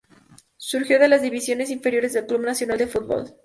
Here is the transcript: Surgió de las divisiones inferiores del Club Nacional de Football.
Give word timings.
Surgió 0.57 0.97
de 0.97 1.07
las 1.07 1.21
divisiones 1.21 1.69
inferiores 1.69 2.13
del 2.13 2.25
Club 2.25 2.41
Nacional 2.41 2.79
de 2.79 2.87
Football. 2.87 3.35